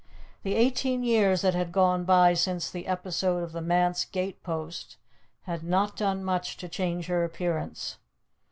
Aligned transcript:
The 0.41 0.55
eighteen 0.55 1.03
years 1.03 1.43
that 1.43 1.53
had 1.53 1.71
gone 1.71 2.05
by 2.05 2.33
since 2.33 2.71
the 2.71 2.87
episode 2.87 3.43
of 3.43 3.51
the 3.51 3.61
manse 3.61 4.03
gate 4.03 4.41
post 4.41 4.97
had 5.43 5.61
not 5.63 5.95
done 5.95 6.23
much 6.23 6.57
to 6.57 6.67
change 6.67 7.05
her 7.05 7.23
appearance. 7.23 7.99